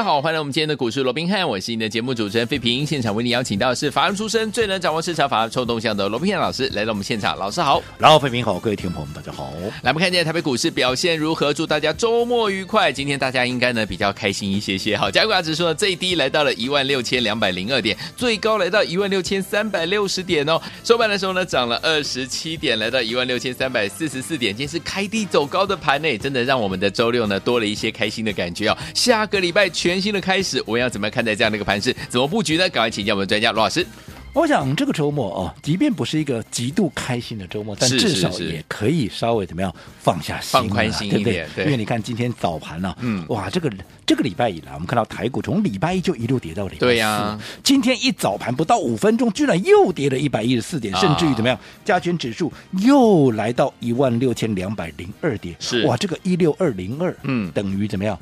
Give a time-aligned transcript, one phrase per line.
[0.00, 2.86] 家好，欢迎来我们今天的股市罗宾汉，我是你的节目主持人费平。
[2.86, 9.52] 现场为你邀请到的是法人出身、最能掌握市场法人臭动向的罗宾汉老师来到我们现场，老师好，然后费平好，各位听众朋友们大家好。
[9.82, 11.52] 来，我们看今天台北股市表现如何？
[11.52, 12.90] 祝大家周末愉快。
[12.90, 14.96] 今天大家应该呢比较开心一些些。
[14.96, 20.58] 好，加权指数呢最低来到了一万六千两百零二点，最高来到一万六千三百六十点哦。
[20.82, 24.56] 收盘的时候呢涨了二十七点，来到一万六千三百四十四点。
[24.56, 28.78] 今天是开低走高的盘内，真的让我们的周六呢多了一些开心的感觉哦。
[28.94, 30.62] 下个礼拜全新的开始。
[30.66, 31.96] 我要怎么看待这样的一个盘势？
[32.10, 32.68] 怎么布局呢？
[32.68, 33.86] 赶快请教我们的专家罗老师。
[34.32, 41.64] 我想这个周末哦，即便不是一个极度开心的周末，但至少也可以稍微怎么样放下心，放宽心一点，对不对？
[41.64, 43.68] 对，因为你看今天早盘呢、啊，嗯，哇，这个
[44.06, 47.42] 这个礼拜以来，我们看到台股从礼拜一就一路跌到礼拜四，对呀、啊。
[47.64, 51.58] 今天一早盘不到五分钟，居然又跌了一百一十四点，甚至于怎么样？
[51.84, 52.52] 加权指数
[52.84, 58.16] 又来到一万六千两百零二点，是哇，这个一六二零二，嗯，等于怎么样？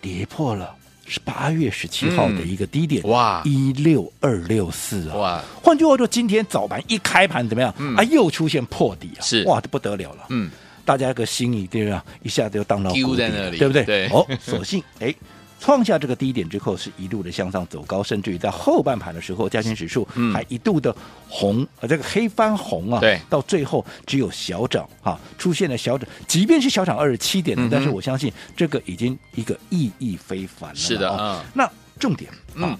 [0.00, 0.74] 跌破了。
[1.12, 5.44] 是八月十七号的一个低点，嗯、哇，一六二六四啊，哇！
[5.62, 7.72] 换句话说，今天早盘一开盘怎么样？
[7.78, 10.50] 嗯、啊，又出现破底啊，是哇，这不得了了，嗯，
[10.84, 12.02] 大家一个心一定啊？
[12.22, 13.84] 一下子就荡到谷底在那里，对不对？
[13.84, 15.14] 对，哦， 所幸哎。
[15.62, 20.04] 创下这个低点之后，是一路的向上走高，甚至于在后半盘的时候，加权指数
[20.34, 20.92] 还一度的
[21.28, 30.74] 红，呃，这个黑翻红啊，对，到最后只有小涨哈，出现了小涨，即便是小涨二十七点的，但是我相信这个已经一个意义非凡了。
[30.74, 32.76] 是的啊，那重点啊，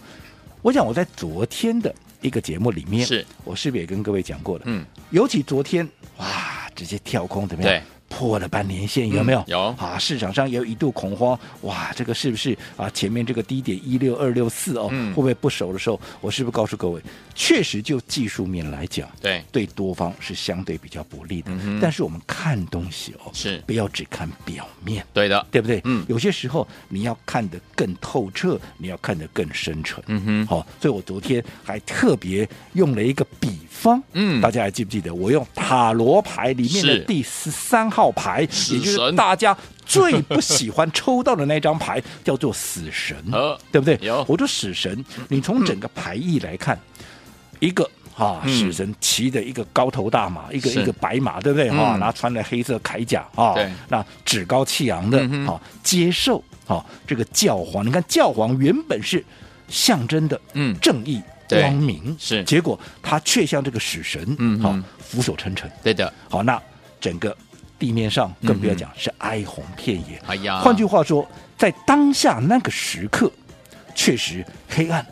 [0.60, 4.64] 我想我在昨天的一个节目里面，是我是不是也跟各位讲过了？
[4.66, 7.72] 嗯，尤其昨天哇，直接跳空怎么样？
[7.72, 7.82] 对。
[8.12, 9.40] 破了半年线有没有？
[9.40, 12.90] 嗯、有啊，市场上也有一度恐慌，哇，这个是不是啊？
[12.90, 17.00] 前面这个低点一六二六四哦，嗯、会不会不熟的时候，我是不是告诉各位，
[17.34, 21.50] 确实就技术面来讲，对对多方是相对比较不利的。
[21.52, 25.80] 嗯、但是我们看东西哦，是不要只看表面，对的，对不对？
[25.84, 30.04] 嗯，有些时候你要看得更透彻，你要看得更深沉。
[30.08, 35.14] 嗯哼，好、哦，所以我昨天还特别用了一个比方，嗯，大家还记不记得？
[35.14, 38.01] 我用塔罗牌里面的第十三号。
[38.02, 43.16] 号牌，也就是大家最不喜欢抽到的那张牌，叫做死神，
[43.70, 43.96] 对不对？
[44.02, 46.76] 有，我说死神，你从整个牌意来看，
[47.60, 51.70] 一个啊，死神骑着一个高头大马，一个一个白马，对不对？
[51.70, 53.54] 哈，然后穿着黑色铠甲啊，
[53.88, 57.86] 那趾高气扬的啊，接受啊这个教皇。
[57.86, 59.24] 你看教皇原本是
[59.68, 60.76] 象征的嗯。
[60.80, 66.12] 正义光明，是，结果他却像这个死神，嗯，好俯首称臣，对的。
[66.28, 66.60] 好，那
[67.00, 67.36] 整个。
[67.82, 70.16] 地面上更不要讲，是哀鸿遍野。
[70.28, 71.28] 哎呀，换句话说，
[71.58, 73.28] 在当下那个时刻，
[73.92, 75.04] 确实黑暗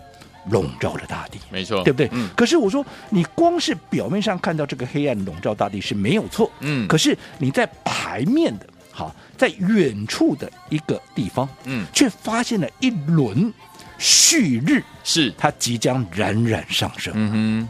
[0.50, 2.08] 笼罩着大地，没错，对不对？
[2.12, 2.30] 嗯。
[2.36, 6.86] 可是我说，你光是表面上看到这个黑暗笼罩大地是没有错，嗯。
[6.86, 13.52] 可是你在牌面的，好，在远处的一个地方，嗯，却发现了一轮
[13.98, 17.12] 旭日，是它即将冉冉上升。
[17.16, 17.68] 嗯哼，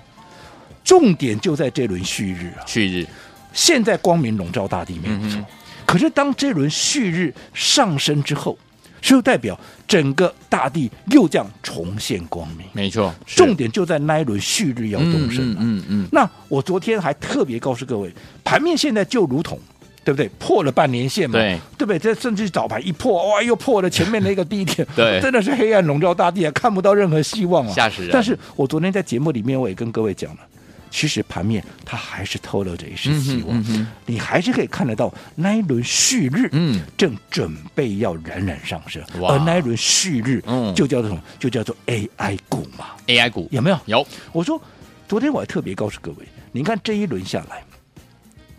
[0.84, 3.06] 重点就在这轮旭日啊，旭日。
[3.52, 5.44] 现在光明笼罩大地没有错，
[5.86, 8.56] 可是当这轮旭日上升之后，
[9.00, 12.66] 就代表整个大地又将重现光明。
[12.72, 15.56] 没错，重点就在那一轮旭日要动身了。
[15.60, 16.08] 嗯嗯。
[16.12, 18.12] 那我昨天还特别告诉各位，
[18.44, 19.58] 盘面现在就如同
[20.04, 20.28] 对不对？
[20.38, 21.98] 破了半年线嘛，对对不对？
[21.98, 28.10] 这甚至早盘一破，哇，又破了前面那个低点， 对，真的是黑暗笼罩大地啊，看不到任何希望啊，吓死人。
[28.12, 30.40] 但是我昨天在节目里面我也跟各位讲了。
[30.90, 41.22] 其实盘面它还是透露着一丝希望，你还是可以看得到那一轮旭日，嗯，正准备要冉冉上升，哇而那一轮旭日，嗯，就叫做什么？
[41.38, 43.78] 就叫做 AI 股嘛，AI 股有没有？
[43.86, 44.06] 有。
[44.32, 44.60] 我说
[45.08, 47.62] 昨天我还特别告诉各位，你看这一轮下来，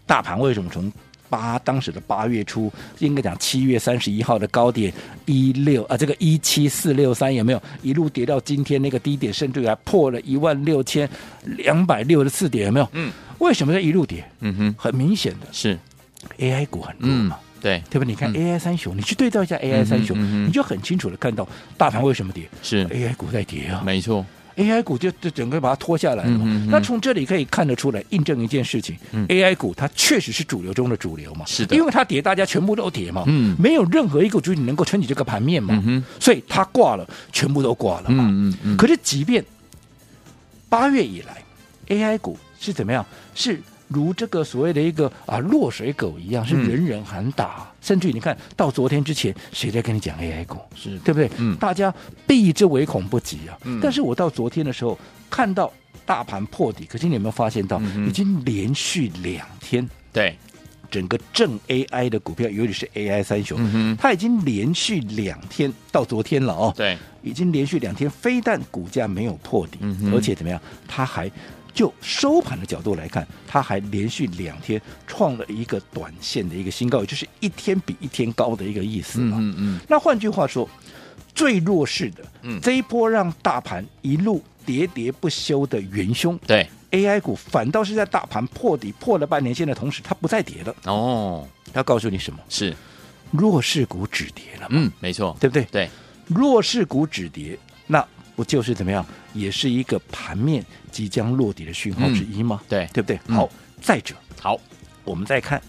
[0.05, 0.91] 大盘为什么从？
[1.31, 4.93] 八当时的八月初，应该讲七月三十一号的高点
[5.25, 7.63] 一六啊，这个一七四六三有没有？
[7.81, 11.09] 一路跌到今天那个低点，甚至还破了一万六千
[11.43, 12.89] 两百六十四点，有没有？
[12.91, 14.23] 嗯，为什么要一路跌？
[14.41, 15.79] 嗯哼，很明显的是。
[16.37, 18.05] AI 股很弱嘛，嗯、对，对吧？
[18.05, 22.85] 你看 AI 三雄，嗯、你去对照一下 AI 三雄，嗯、你就很清楚的看到大盘为什么跌，是。
[22.89, 24.23] AI 股在跌啊，没错。
[24.61, 38.77] AI 股就就整个把它拖下来了嘛，嗯嗯嗯，那从这里可以看得出来，印证一件事情，嗯，AI 股它确实是主流中的主流嘛，是的，因为它跌，大家全部都跌嘛，嗯，没有任何一个主体能够撑起这个盘面嘛，嗯，所以它挂了，全部都挂了嘛，嗯嗯嗯。
[38.77, 39.43] 可是即便
[40.69, 41.43] 八月以来
[41.87, 43.05] ，AI 股是怎么样？
[43.33, 50.97] 是如这个所谓的一个啊落水狗一样，是人人喊打，嗯、甚至于你看到昨天之前，谁在跟你讲 AI 股，是。
[50.99, 51.29] 对不对？
[51.37, 51.93] 嗯，大家
[52.25, 53.57] 避之唯恐不及啊。
[53.65, 54.97] 嗯，但是我到昨天的时候
[55.29, 55.71] 看到
[56.05, 60.35] 大盘破底，可是你有没有发现到，已经连续两天，对。
[60.89, 71.31] 整个正 AI 的股票，尤其是 AI 三雄，嗯、它已经连续两天到昨天了哦，对，已经连续两天，非但股价没有破底，嗯、而且怎么样，它还
[71.73, 79.37] 就收盘的角度来看，它还连续两天创了一个短线的一个新高，也就是一天比一天高的一个意思嘛。
[79.39, 80.69] 嗯嗯，那换句话说，
[81.33, 86.67] 最弱势的，嗯，这一波让大盘一路喋喋不休的元凶，对。
[86.91, 91.47] AI 股反倒是在大盘破底破了半年线的同时，它不再跌了哦。
[91.71, 92.39] 要告诉你什么？
[92.49, 92.75] 是
[93.31, 94.67] 弱势股止跌了。
[94.71, 95.63] 嗯，没错，对不对？
[95.71, 95.89] 对，
[96.27, 97.70] 弱势股止跌，那
[98.35, 99.05] 不就是怎么样？
[99.33, 102.59] 也是一个盘面即将落底的讯号之一吗？
[102.63, 103.19] 嗯、对，对不对？
[103.27, 103.49] 嗯、好，
[103.81, 104.59] 再者，好，
[105.03, 105.61] 我们再看，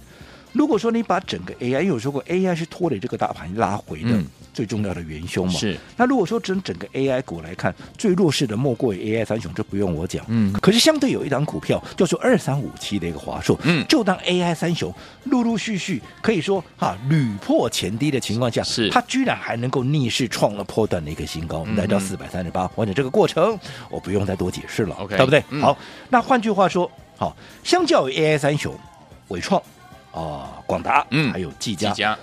[0.52, 4.22] 如果说你把整个 AI，因为我说过 AI 是拖累这个大盘拉回的。
[4.52, 5.78] 嗯最重要的元凶嘛，是。
[5.96, 10.22] 那如果说整整个 AI 股来看，最弱势的莫过于 AI 三雄，这不用我讲。
[10.28, 10.52] 嗯。
[10.60, 14.94] 可是相对有一档股票叫做二三五七的一个华硕，嗯，就当 AI 三雄
[15.24, 18.90] 陆陆续续可以说哈屡破前低的情况下，是。
[18.90, 22.70] 它居然还能够逆势创了破段的一个新高，嗯、来到四百三十八。
[22.76, 23.58] 完整这个过程，
[23.88, 25.42] 我不用再多解释了，OK，对不对？
[25.48, 25.76] 嗯、好，
[26.10, 27.34] 那换句话说，好，
[27.64, 28.78] 相较于 AI 三雄，
[29.28, 29.58] 伟创
[30.12, 31.90] 啊、广、呃、达，嗯，还有技嘉。
[31.92, 32.18] 技嘉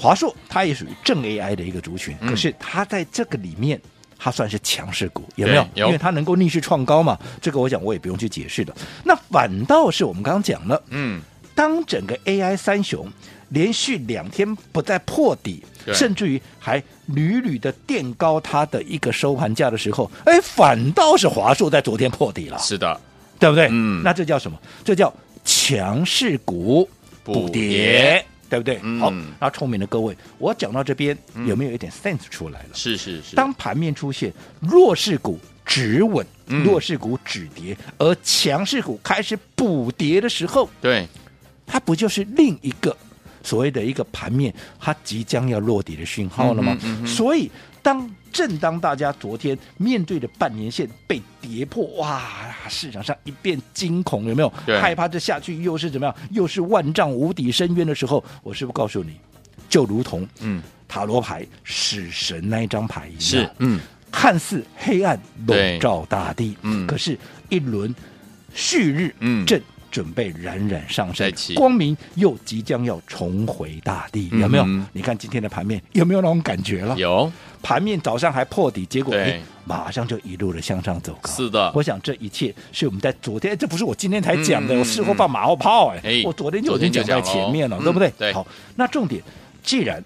[0.00, 3.78] 华硕它也属于正 AI 的一个族群，嗯、可是它在这个里面，
[4.18, 5.66] 它算是强势股，有没有？
[5.74, 7.18] 有，因为它能够逆势创高嘛。
[7.40, 8.74] 这个我想我也不用去解释的。
[9.04, 11.20] 那反倒是我们刚刚讲了，嗯，
[11.54, 13.06] 当整个 AI 三雄
[13.50, 15.62] 连续两天不再破底，
[15.92, 22.58] 甚至于还屡屡的垫高它的一个收盘价的时候，哎，反倒是华硕在昨天破底了。
[22.58, 22.98] 是的，
[23.38, 23.68] 对不对？
[23.70, 24.58] 嗯，那这叫什么？
[24.82, 25.12] 这叫
[25.44, 26.88] 强势股
[27.22, 28.24] 补跌。
[28.50, 28.80] 对不对？
[28.82, 32.68] 嗯、好，那聪明的各位，我讲到这边、嗯、有没有一点 sense 出来了？
[32.74, 33.36] 是是是。
[33.36, 41.06] 当盘面出现弱势股止稳、嗯、弱势股止跌，而强势股开始补跌的时候，对，
[41.64, 42.94] 它不就是另一个
[43.42, 46.76] 所谓的一个盘面它即将要落底的讯号了吗？
[47.06, 47.48] 所以
[47.82, 48.08] 当。
[48.32, 52.22] 正当大家昨天面对的半年线被跌破，哇，
[52.68, 54.48] 市场上一片惊恐，有没有？
[54.80, 56.14] 害怕这下去又是怎么样？
[56.30, 59.16] 又是万丈无底深渊的时候，我是不是告诉你，
[59.68, 63.80] 就如同嗯塔罗牌死神那一张牌一样，是嗯，
[64.12, 67.18] 看似黑暗笼罩大地，嗯，可是
[67.48, 67.92] 一轮
[68.54, 69.60] 旭日嗯正
[69.90, 74.64] 准备冉冉上升，光明又即将要重回大地，有没有？
[74.64, 76.96] 嗯、你看今天的盘面有没有那种感觉了？
[76.96, 77.30] 有。
[77.62, 81.30] 盘面早上还破底，结果哎，马上就一路的向上走高。
[81.30, 88.10] 是的，我想这一切是我们在昨天，这不是我今天才讲的，嗯、我事后放马后炮哎，哎我昨天就已经讲在前面了，对不对？
[88.16, 88.32] 对。
[88.32, 88.46] 好，
[88.76, 89.22] 那重点，
[89.62, 90.02] 既然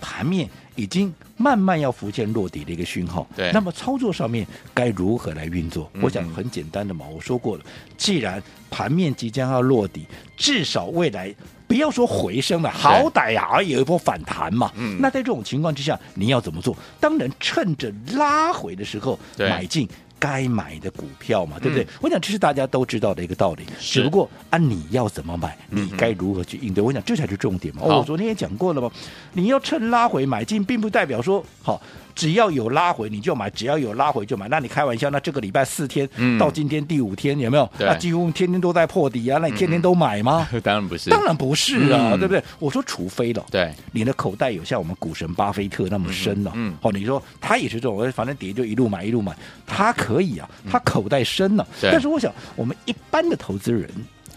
[0.00, 0.46] 盘面
[0.76, 5.90] 已经慢慢要浮现落底的一个讯号，对，那么操作上面该如何来运作？
[5.94, 7.64] 嗯、我想很简单的嘛，我说过了，
[7.96, 10.06] 既然盘面即将要落底，
[10.36, 11.34] 至少未来。
[11.66, 14.72] 不要说回升了，好歹呀，也有一波反弹嘛。
[14.74, 16.76] 嗯，那在这种情况之下，你要怎么做？
[16.98, 19.88] 当然趁着拉回的时候买进
[20.20, 21.82] 该买的股票嘛，对不对？
[21.82, 23.64] 嗯、我想这是大家都知道的一个道理。
[23.80, 26.84] 只不过啊，你要怎么买，你该如何去应对？
[26.84, 27.82] 嗯、我想这才是重点嘛。
[27.84, 28.90] 哦，我昨天也讲过了嘛，
[29.32, 31.80] 你要趁拉回买进，并不代表说好。
[32.12, 34.46] 只要有拉回你就买，只要有拉回就买。
[34.48, 35.08] 那你开玩笑？
[35.08, 37.66] 那这个礼拜四天、嗯、到今天第五天有没有？
[37.78, 39.38] 那几乎天天都在破底啊！
[39.40, 40.46] 那你天天都买吗？
[40.52, 42.42] 嗯、 当然不是，当然不是啊，嗯、对不对？
[42.58, 46.54] 我说除非了，对，你的口袋有像我们股神巴菲特那么深了、啊。
[46.56, 49.34] 嗯，哦，你说他也是这种，反正跌就一路买一路买，
[49.64, 51.68] 他可以啊，他口袋深了、啊。
[51.82, 53.86] 嗯、但是我想，我们一般的投资人，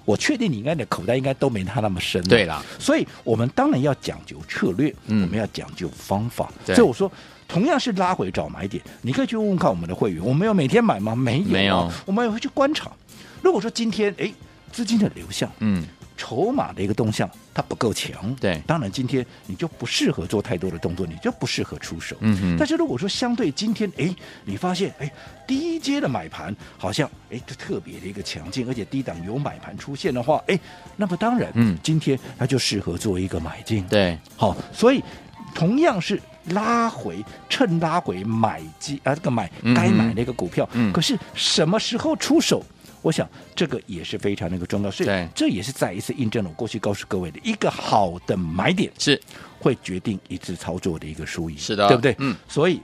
[0.04, 2.28] 我确定你应该的口袋应该都没他那么深、啊。
[2.28, 6.52] 对了，所以我们当然要讲究策略，嗯、我们要讲究方法。
[6.66, 7.10] 所以我说。
[7.46, 11.14] 同样是拉回找买点，你可以去问问看我们的会员，我们有每天买吗？
[11.14, 11.92] 没有，没有。
[12.04, 12.90] 我们也会去观察。
[13.44, 14.34] 如果说今天哎
[14.72, 22.16] 资金的流向，嗯，筹码的一个动向它不够强，对，当然今天你就不适合做太多的动作，你就不适合出手。
[22.20, 22.56] 嗯哼。
[22.58, 24.14] 但是如果说相对今天哎，
[24.46, 25.12] 你发现哎
[25.48, 30.60] 低阶的买盘好像哎就特别的一个强劲，而且低档有买盘出现的话，哎，
[30.96, 33.84] 那么当然，嗯，今天它就适合做一个买进。
[33.88, 35.04] 对，好，所以
[35.54, 36.22] 同样是。
[36.48, 40.68] 拉回，趁拉回买机啊，这个买该买的一个股票。
[40.74, 42.62] 嗯，可是什么时候出手？
[43.04, 44.90] 我想这个也是非常的一个重要。
[44.90, 49.22] 所以这也是再一次印证了我过去告诉各位的一个好的买点是
[49.60, 51.56] 会决定一次操作的一个输赢。
[51.56, 52.16] 是的，对不对？
[52.18, 52.36] 嗯。
[52.48, 52.82] 所以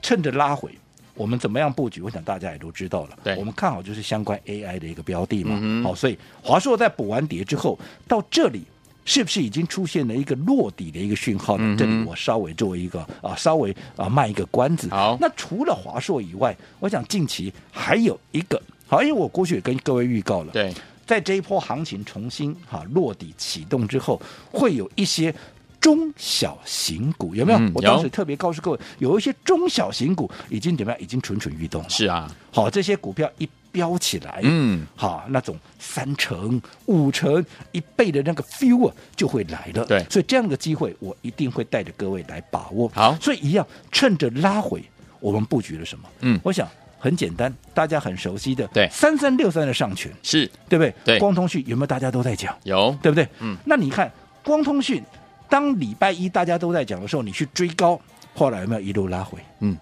[0.00, 0.70] 趁着拉回，
[1.14, 2.00] 我们怎么样布局？
[2.00, 3.18] 我想大家也都知道了。
[3.22, 5.58] 对，我们看好就是相关 AI 的一个标的嘛。
[5.60, 7.78] 嗯、好，所以华硕在补完跌之后，
[8.08, 8.64] 到这里
[9.04, 11.64] 是不是已经出现了一个落底的一个讯号呢？
[11.64, 14.88] 嗯、这里我稍微作为一个啊，稍微啊卖一个关子。
[14.88, 18.60] 好，那除了华硕以外，我想近期还有一个
[18.92, 20.52] 好，因为我过去也跟各位预告了。
[20.52, 20.70] 对，
[21.06, 24.20] 在这一波行情重新哈、啊、落底启动之后，
[24.52, 25.34] 会有一些。
[25.80, 27.58] 中小型股有没有？
[27.58, 31.00] 嗯、我当时特别告诉各位，有一些中小型股已经怎么样？
[31.00, 31.88] 已经蠢蠢欲动了。
[31.88, 39.84] 是啊，好，这些股票一飙起来，嗯，好，那种三成、五成、一倍的那个 feel 啊，就会来了。
[39.86, 42.88] 对，所以这样的机会，我一定会带着各位来把握。
[42.94, 44.80] 好，所以一样，趁着拉回，
[45.18, 46.08] 我们布局了什么？
[46.20, 46.68] 嗯，我想
[47.02, 50.94] 很简单，大家很熟悉的，对，三三六三的上权是对不对？
[51.04, 51.86] 对，光通讯有没有？
[51.88, 53.26] 大家都在讲，有，对不对？
[53.40, 54.10] 嗯，那你看
[54.44, 55.02] 光通讯。
[55.48, 58.00] 当礼拜一大家都在讲的时候，你去追高，
[58.32, 59.38] 后来有没有一路拉回？
[59.60, 59.76] 嗯，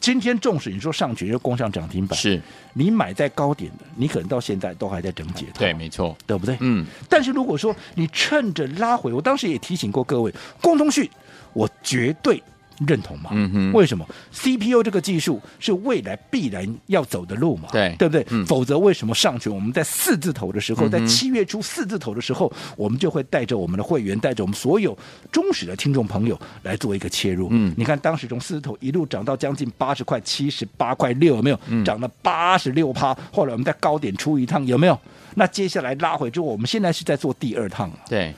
[0.00, 6.56] 今天纵使你说上去又攻上涨停板，是你买在高点的，你可能到现在都还在整解套，对，没错，对不对？
[6.58, 6.84] 嗯。
[7.08, 11.08] 但是如果说你趁着拉回，我当时也提醒过各位，光通讯，
[11.52, 12.42] 我绝对。
[12.86, 13.30] 认同吗？
[13.32, 17.68] 嗯哼，为什么 CPU 这个技术是未来必然要走的路嘛？
[17.72, 18.26] 对，对不对？
[18.30, 24.96] 嗯、否则为什么上去我们在四字头的时候，嗯、在七月初四字头的时候，我们就会带着我们的会员，带着我们所有
[25.30, 27.48] 忠实的听众朋友来做一个切入？
[27.50, 31.60] 嗯，你看当时从四字头一路涨到将近八十块，七十八块六，有没有？
[31.68, 33.16] 嗯、涨了八十六趴。
[33.32, 34.98] 后来我们在高点出一趟，有没有？
[35.34, 37.96] 那接下来拉回之后，我们现在是在做第二趟了。
[38.08, 38.34] 对。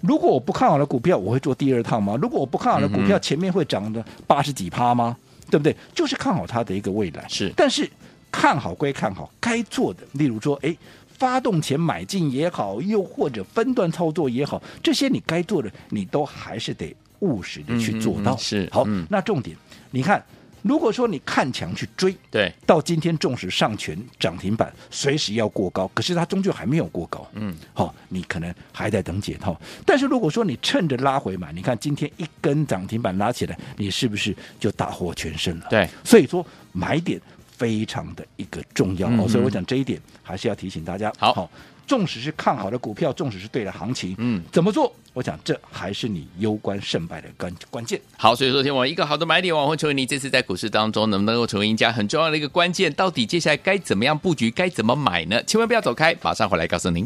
[0.00, 2.16] 如果我不看好的股票，我会做第二趟吗？
[2.20, 5.16] 如果我不看好的股票，前面会涨的八十几趴吗？
[5.50, 5.76] 对不对？
[5.94, 7.24] 就是看好它的一个未来。
[7.28, 7.88] 是，但是
[8.30, 10.76] 看好归看好，该做的，例如说，哎，
[11.18, 18.34] 发动前买进也好，又或者分段操作也好，这些你该做的，你都还是得务实的去做到。
[18.34, 19.56] 嗯、是，好，嗯、那重点，
[19.90, 20.24] 你看。
[20.62, 29.58] 如果说你看强去追，对，到今天纵使上权涨停板，随时要过高，可是它终究还没有过高，嗯，好、哦，你可能还在等解套。
[29.84, 35.66] 但是如果说你趁着拉回买，你看今天一根涨停板拉起来，你是不是就大获全胜了？
[35.70, 37.20] 对，所以说买点
[37.56, 41.12] 非常的一个重要、嗯、哦，所以我讲这一点还是要提醒大家。
[41.18, 41.32] 好。
[41.32, 41.50] 好
[41.90, 44.94] 纵使是看好的股票，纵使是对的行情，嗯，怎么做？
[45.12, 48.00] 我想这还是你攸关胜败的关关键。
[48.16, 52.92] 好，所以说，天王一个好的买点，往后成为你这次在股市当中能不能够成为赢家很重要的一个关键。
[52.92, 55.42] 到底接下来该怎么样布局，该怎么买呢？
[55.42, 57.04] 千万不要走开，马上回来告诉您。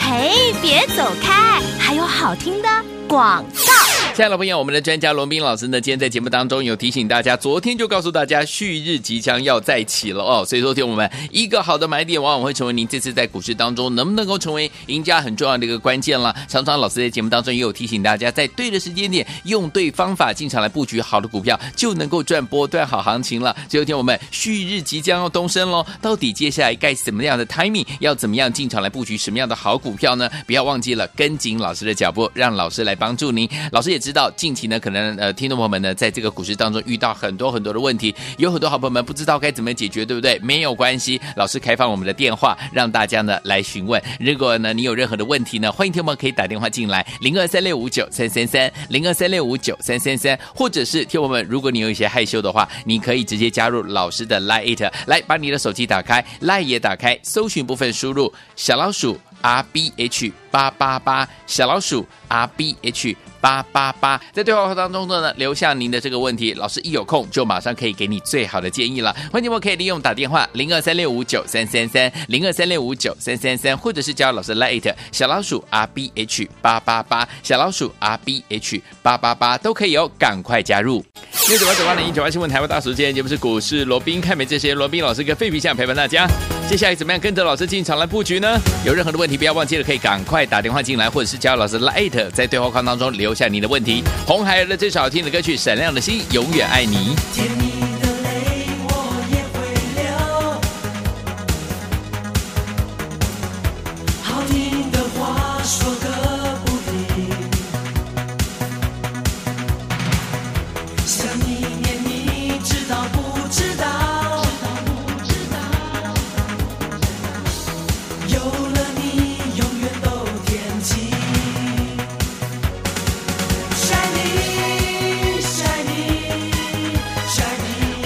[0.00, 2.68] 嘿，别走开，还有好听的
[3.06, 3.71] 广告。
[4.14, 16.34] 亲爱的朋友，我们的专家罗宾老师呢，今天在节目当中有提醒大家，昨天就告诉大家旭日即将要再起了哦，所以说听我们一个好的买点，往往会成为您这次在股市当中能不能够成为赢家很重要的一个关键了。
[16.46, 23.56] 常常老师在节目当中也有提醒大家，在对的时间点，用对方法进场来布局好的股票，就能够赚波段好行情了。
[23.66, 30.28] 最后听我们旭日即将要东升喽，到底接下来该怎么样的 timing，要怎么样进场来布局什么样的好股票呢？
[30.46, 33.48] 不要忘记了跟紧老师的脚步，让老师来帮助您。
[33.70, 34.01] 老师也。
[34.02, 40.36] 知道近期呢，可能呃，听众朋友们呢，在这个股市当中遇到很多很多的问题，有很多好朋友们不知道该怎么解决，对不对？
[40.40, 44.02] 没有关系，老师开放我们的电话，让大家呢来询问。
[44.18, 63.16] 如果呢你有任何的问题呢，欢迎听众们可以打电话进来，零二三六五九三三三，零二三六五九三三三，或者是听众们，如果你有一些害羞的话，你可以直接加入老师的 Line，来把你的手机打开，Line 也打开，搜寻部分输入小老鼠 R B H 八八八，小老鼠 R B H。
[63.42, 69.12] 八八八，在对话框当中呢，留下您的这个问题，老师一有空就马上可以给你最好的建议了。
[69.32, 81.04] 欢迎你们可以利用打电话零二三六五九三三三零二三六五九三三三，或者是加老师 Lite 小老鼠 R B H 八八八小老鼠 R B H 八八八都可以哦，赶快加入。
[81.48, 86.28] 六九八九八零一九八新闻台湾大时间节目是股市罗宾看美这些罗宾老师跟费皮相陪伴大家。
[86.68, 88.56] 接下来怎么样跟着老师进场来布局呢？
[88.86, 93.31] 有任何的问题不要忘记了，可以赶快打电话进来，或者是加老师 Lite 在对话框当中留。
[93.32, 97.71] 留下你的问题，红孩儿的这首好听的歌曲《闪亮的心》，永远爱你。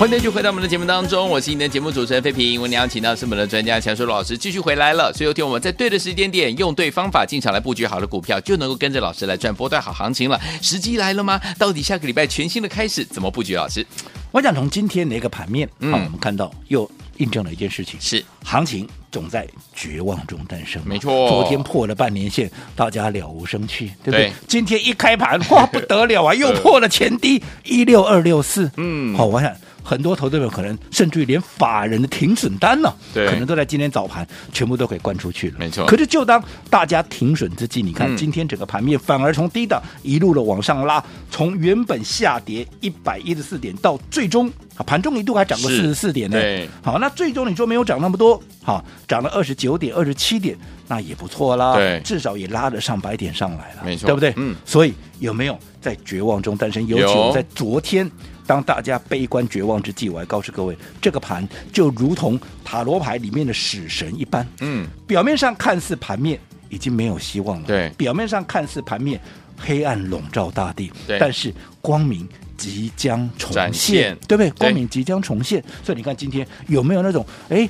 [0.07, 2.61] 欢迎继续回到我们的节目当中，我是你的节目主持人费平。
[2.61, 5.13] 我们邀请到是我们的专家强叔老师继续回来了。
[5.13, 10.41] 所以有天我们在对的时间点，用对方法进场来布局好的股票，就能够跟着老师来赚波段好行情了。
[10.63, 11.41] 时机来了吗？
[11.59, 13.57] 到底下个礼拜全新的开始怎么布局？
[13.57, 13.85] 老师，
[14.31, 19.45] 我想从今天的一个盘面，嗯，我们看到又印证了一件事情，是行情总在
[19.75, 20.81] 绝望中诞生。
[20.87, 24.29] 没错昨天破了半年线，大家了无生趣，对不对？
[24.29, 28.71] 对今天一开盘，哇，不得了啊， 又破了前低一六二六四。
[28.77, 29.53] 嗯好，我想
[29.87, 35.55] 很多投资者可能甚至于连法人的停损单呢、对可能都在今天早盘全部都给灌出去了。
[35.61, 46.41] 没错可是就当大家停损之际，你看、嗯今天整个盘面反而从低档一路的往上拉，从原本下跌一百一十四点到最终啊盘中一度还涨过四十四点呢。
[46.41, 50.57] 对好，那最终你说没有涨那么多，好，涨了二十九点、二十七点，
[50.89, 51.75] 那也不错啦。
[51.75, 54.33] 对至少也拉了上百点上来了，没错对不对？
[54.37, 56.85] 嗯所以有没有在绝望中诞生？
[56.87, 58.11] 尤其有我在昨天。
[58.47, 66.39] 当大家悲观绝望之际，我还告诉各位，这个盘就如同塔罗牌里面的死神一般，嗯，表面上看似盘面
[66.69, 67.91] 已经没有希望了，对。
[67.97, 69.21] 表面上看似盘面
[69.59, 71.19] 黑暗笼罩大地，对。
[71.19, 74.51] 但是光明即将重现现，对不对？
[74.53, 77.69] 光明即将重现，所以你看今天有没有那种哎？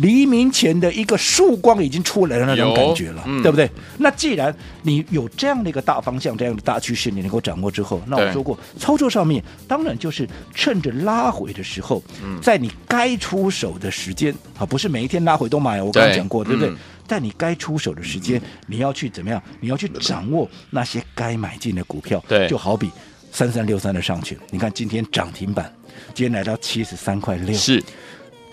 [0.00, 3.70] 黎明前的一个曙光已经出来了那种感觉了，嗯对不对？
[3.98, 16.70] 那既然你有这样的一个大方向、这样的大趋势，你能够掌握之后，那我说过，操作上面当然就是趁着拉回的时候，嗯在你该出手的时间啊，不是每一天拉回都买，我刚刚讲过，对不对？
[16.70, 19.42] 嗯在你该出手的时间，你要去怎么样？
[19.60, 22.24] 你要去掌握那些该买进的股票。
[22.26, 22.90] 对就好比
[23.30, 25.70] 三三六三的上去，你看今天涨停板，
[26.14, 27.82] 今天来到七十三块六，是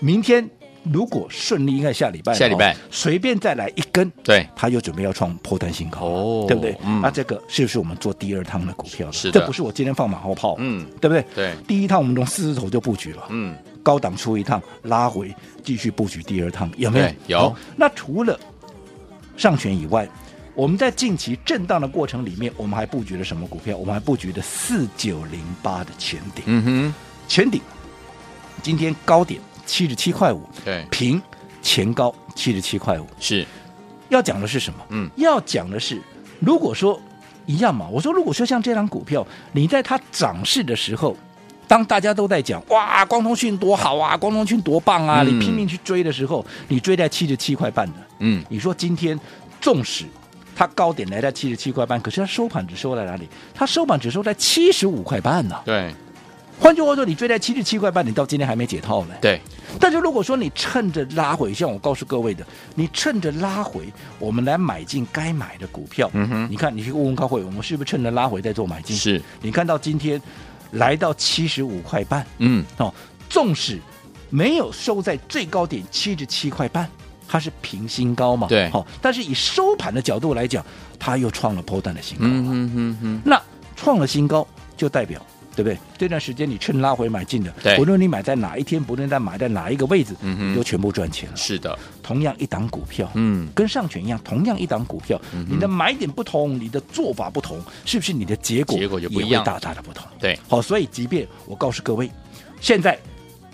[0.00, 0.46] 明天
[0.82, 6.76] 如果顺利，应该下礼拜了下礼拜哦随便再来一根，对他又准备要创破单新高，哦对不对？
[6.82, 9.12] 嗯那这个是不是我们做第二趟的股票了？
[9.12, 11.24] 是的这不是我今天放马后炮，嗯对不对？
[11.34, 17.38] 对第一趟我们从四字头就布局了，嗯，高档出一趟，拉回继续布局第二趟，有没有？
[17.38, 18.38] 有那除了
[19.36, 20.08] 上权以外，
[20.54, 23.76] 我们在近期震荡的过程里面，我们还布局了什么股票？
[23.76, 26.94] 我们还布局了四九零八的前顶，嗯哼，
[27.28, 27.60] 前顶
[28.62, 29.40] 今天高点
[29.70, 31.22] 七十七块五，对，平
[31.62, 33.06] 前高七十七块五。
[33.20, 33.46] 是。
[34.08, 34.80] 要讲的是什么？
[34.88, 35.08] 嗯。
[35.14, 36.02] 要讲的是，
[36.40, 37.00] 如果说
[37.46, 41.16] 一样嘛，我说如果说像这张股票，你在它涨势的时候，
[41.68, 45.28] 当大家都在讲哇，光通讯多好啊，光通讯多棒啊，嗯。
[45.28, 49.16] 你拼命去追的时候，你追在七十七块半的，嗯，你说今天
[49.60, 50.04] 纵使
[50.56, 53.28] 它高点来在七十七块半，可是它收盘只收在哪里？
[53.54, 55.94] 它收盘只收在七十五块半呢、对
[56.60, 59.14] 换句话说，你追在七十七块半，你到今天还没解套呢。
[59.20, 59.40] 对，
[59.80, 66.10] 但是如果说你趁着拉回，像我告诉各位的，你趁着拉回，我们来买进该买的股票。
[66.12, 68.94] 嗯哼你看，你去问问高会，我们是不是趁着拉回在做买进？
[68.94, 70.20] 是，你看到今天
[70.72, 72.92] 来到七十五块半嗯，哦，
[73.30, 73.80] 纵使
[74.28, 76.86] 没有收在最高点七十七块半，
[77.26, 78.46] 它是平新高嘛？
[78.48, 80.62] 对好、但是以收盘的角度来讲，
[80.98, 82.24] 它又创了波段的新高。
[82.26, 83.40] 嗯哼哼哼，那
[83.74, 84.46] 创了新高，
[84.76, 85.78] 就代表对不对？
[85.98, 91.36] 这段时间你趁拉回买进的，对不论你买在哪一天，不论在买在哪一个位置，嗯哼你都全部赚钱了。
[91.36, 100.06] 是的，同样一档股票，嗯，跟上权一样，同样一档股票，嗯你的买点不同，你的做法不同，是不是你的结果结果就不一样大大的不同？
[100.18, 102.10] 对，好，所以即便我告诉各位，
[102.60, 102.98] 现在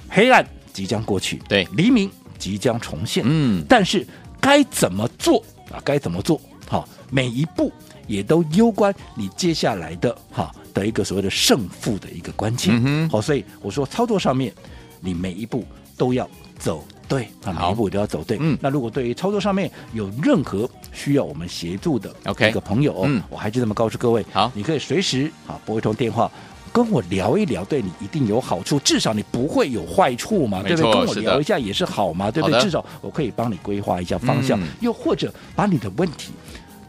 [0.09, 4.07] 黑暗即将过去，对黎明即将重现，嗯，但是
[4.41, 5.81] 该怎么做啊？
[5.85, 6.41] 该怎么做？
[6.69, 7.73] 好，每一步
[8.07, 13.09] 也都攸关你接下来的哈的一个所谓的胜负的一个关键。
[13.09, 14.53] 好，所以我说操作上面，
[15.01, 15.65] 你每一步
[15.97, 18.37] 都要走对啊，每一步都要走对。
[18.41, 26.31] 嗯那如果对于操作上面有任何需要我们协助的 OK 一个朋友，哦嗯我还是这么告诉各位，好你可以随时啊拨一通电话。
[26.73, 30.93] 跟我聊一聊，对你一定有好处，至少你不会有坏处嘛，对不对？
[30.93, 32.61] 跟我聊一下也是好嘛，对不对？
[32.61, 36.33] 至少我可以帮你规划一下方向，嗯又或者把你的问题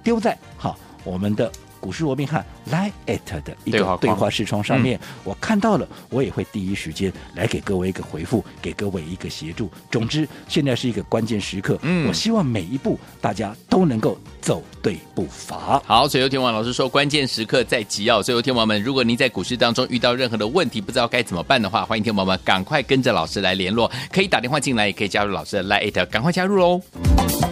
[0.04, 9.70] 丢在好我们的股市罗宾汉 Line at 的一个对话视窗上面，我看到了，我也会第一时间来给各位一个回复，给各位一个协助。
[9.92, 15.82] 总之，现在是一个关键时刻，嗯我希望每一步大家都能够走对步伐。
[15.86, 18.22] 好，所以有天王老师说，关键时刻在即哦。
[18.22, 27.46] 所以有天王们，如果您在股市当中遇到任何的问题，不知道该怎么办的话，欢迎天王们赶快跟着老师来联络，可以打电话进来，也可以加入老师的 Line，赶快加入喽。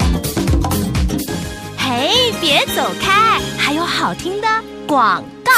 [1.97, 4.47] 哎，别走开，还有好听的
[4.85, 5.53] 广告。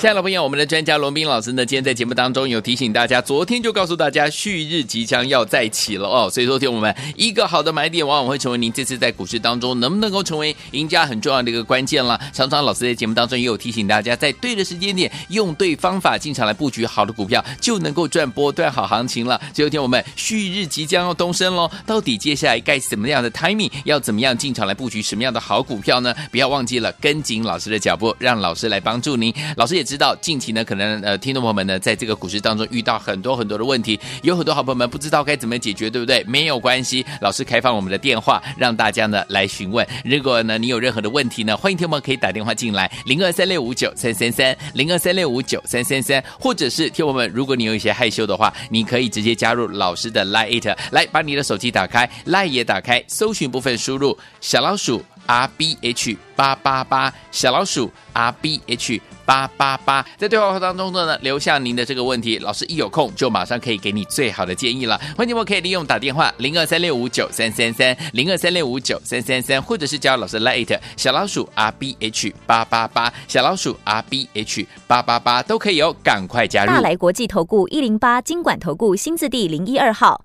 [0.00, 12.20] 亲爱的朋友，我们的专家罗宾老师呢，今天在节目当中有提醒大家，昨天就告诉大家旭日即将要再起了哦，所以说听我们一个好的买点，往往会成为您这次在股市当中能不能够成为赢家很重要的一个关键了。
[12.34, 19.40] 常常老师在节目当中也有提醒大家，在对的时间点，用对方法进场来布局好的股票，就能够赚波段好行情了。
[19.54, 26.14] 最后听我们旭日即将要东升喽，到底接下来该怎么样的 timing，要怎么样进场来布局什么样的好股票呢？
[26.30, 29.32] 不要忘记了跟紧老师的脚步，让老师来帮助您。
[29.56, 36.24] 老师也知知道近期呢，可能呃，听众朋友们呢，在这个股市当中遇到很多很多的问题，有很多好朋友们不知道该怎么解决，对不对？
[36.24, 39.86] 没有关系，老师开放我们的电话，让大家呢来询问。
[40.04, 59.00] 如果呢你有任何的问题呢，欢迎听众们可以打电话进来，零二三六五九三三三，零二三六五九三三三，或者是听众们，如果你有一些害羞的话，你可以直接加入老师的 Line，来把你的手机打开，Line 也打开，搜寻部分输入小老鼠 R B H 八八八，小老鼠 R B H。
[59.24, 64.98] 八八八，在对话当中呢，留下您的这个问题，老师一有空就马上可以给你最好的建议了。
[65.16, 76.70] 欢迎你们可以利用打电话零二三六五九三三三零二三六五九三三三，或者是加老师 Lite 小老鼠 R B H 八八八小老鼠 R B H 八八八都可以哦，赶快加入。
[76.70, 80.24] 大来国际投顾一零八金管投顾新字第零一二号，